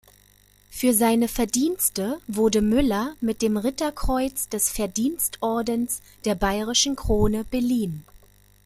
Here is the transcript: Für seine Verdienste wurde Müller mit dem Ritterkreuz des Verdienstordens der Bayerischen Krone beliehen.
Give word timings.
Für 0.71 0.95
seine 0.95 1.27
Verdienste 1.27 2.19
wurde 2.25 2.63
Müller 2.63 3.15
mit 3.21 3.43
dem 3.43 3.55
Ritterkreuz 3.55 4.49
des 4.49 4.71
Verdienstordens 4.71 6.01
der 6.25 6.33
Bayerischen 6.33 6.95
Krone 6.95 7.43
beliehen. 7.43 8.03